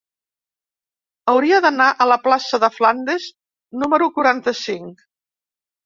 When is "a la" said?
1.91-2.19